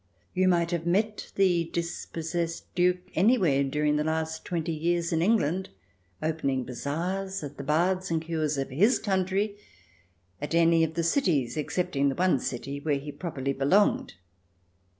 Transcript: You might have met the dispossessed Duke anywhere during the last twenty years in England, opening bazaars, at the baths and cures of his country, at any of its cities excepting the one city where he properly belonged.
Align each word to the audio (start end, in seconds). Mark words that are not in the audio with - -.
You 0.33 0.47
might 0.47 0.71
have 0.71 0.87
met 0.87 1.31
the 1.35 1.65
dispossessed 1.71 2.73
Duke 2.73 3.11
anywhere 3.13 3.63
during 3.63 3.97
the 3.97 4.03
last 4.03 4.43
twenty 4.43 4.71
years 4.71 5.13
in 5.13 5.21
England, 5.21 5.69
opening 6.23 6.63
bazaars, 6.63 7.43
at 7.43 7.57
the 7.57 7.63
baths 7.63 8.09
and 8.09 8.19
cures 8.19 8.57
of 8.57 8.71
his 8.71 8.97
country, 8.97 9.57
at 10.41 10.55
any 10.55 10.83
of 10.83 10.97
its 10.97 11.09
cities 11.09 11.55
excepting 11.55 12.09
the 12.09 12.15
one 12.15 12.39
city 12.39 12.79
where 12.79 12.97
he 12.97 13.11
properly 13.11 13.53
belonged. 13.53 14.15